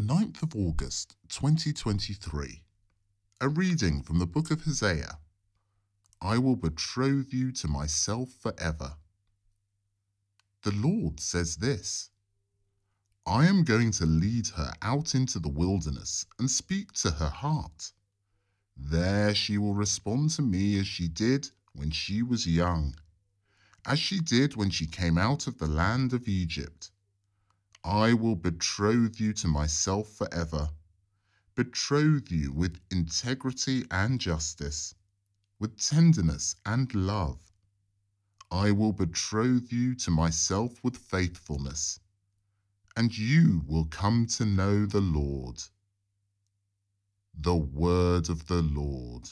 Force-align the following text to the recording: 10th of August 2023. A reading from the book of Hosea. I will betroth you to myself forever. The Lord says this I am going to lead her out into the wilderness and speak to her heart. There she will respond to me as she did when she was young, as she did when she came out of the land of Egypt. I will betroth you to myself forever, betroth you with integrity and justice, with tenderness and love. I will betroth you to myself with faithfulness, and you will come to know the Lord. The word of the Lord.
10th 0.00 0.42
of 0.44 0.54
August 0.54 1.16
2023. 1.28 2.62
A 3.40 3.48
reading 3.48 4.00
from 4.00 4.20
the 4.20 4.26
book 4.26 4.52
of 4.52 4.62
Hosea. 4.62 5.18
I 6.22 6.38
will 6.38 6.54
betroth 6.54 7.34
you 7.34 7.50
to 7.52 7.66
myself 7.66 8.30
forever. 8.40 8.94
The 10.62 10.70
Lord 10.70 11.18
says 11.18 11.56
this 11.56 12.10
I 13.26 13.46
am 13.46 13.64
going 13.64 13.90
to 13.92 14.06
lead 14.06 14.48
her 14.48 14.72
out 14.82 15.16
into 15.16 15.40
the 15.40 15.48
wilderness 15.48 16.26
and 16.38 16.48
speak 16.48 16.92
to 16.92 17.10
her 17.10 17.30
heart. 17.30 17.90
There 18.76 19.34
she 19.34 19.58
will 19.58 19.74
respond 19.74 20.30
to 20.30 20.42
me 20.42 20.78
as 20.78 20.86
she 20.86 21.08
did 21.08 21.50
when 21.72 21.90
she 21.90 22.22
was 22.22 22.46
young, 22.46 22.94
as 23.84 23.98
she 23.98 24.20
did 24.20 24.54
when 24.54 24.70
she 24.70 24.86
came 24.86 25.18
out 25.18 25.48
of 25.48 25.58
the 25.58 25.66
land 25.66 26.12
of 26.12 26.28
Egypt. 26.28 26.92
I 27.84 28.12
will 28.12 28.36
betroth 28.36 29.20
you 29.20 29.32
to 29.34 29.48
myself 29.48 30.12
forever, 30.12 30.70
betroth 31.54 32.30
you 32.30 32.52
with 32.52 32.80
integrity 32.90 33.84
and 33.90 34.20
justice, 34.20 34.94
with 35.58 35.78
tenderness 35.78 36.56
and 36.66 36.92
love. 36.94 37.52
I 38.50 38.72
will 38.72 38.92
betroth 38.92 39.72
you 39.72 39.94
to 39.96 40.10
myself 40.10 40.82
with 40.82 40.96
faithfulness, 40.96 42.00
and 42.96 43.16
you 43.16 43.62
will 43.66 43.84
come 43.86 44.26
to 44.26 44.44
know 44.44 44.86
the 44.86 45.00
Lord. 45.00 45.62
The 47.34 47.54
word 47.56 48.28
of 48.28 48.46
the 48.48 48.62
Lord. 48.62 49.30